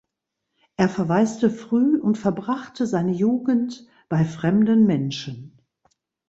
Er 0.77 0.89
verwaiste 0.89 1.51
früh 1.51 1.99
und 1.99 2.17
verbrachte 2.17 2.87
seine 2.87 3.11
Jugend 3.11 3.85
bei 4.09 4.25
fremden 4.25 4.87
Menschen. 4.87 5.61